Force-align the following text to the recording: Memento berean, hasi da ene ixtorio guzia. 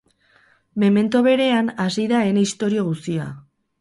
Memento 0.83 1.21
berean, 1.27 1.69
hasi 1.85 2.07
da 2.13 2.25
ene 2.31 2.47
ixtorio 2.49 2.87
guzia. 2.89 3.29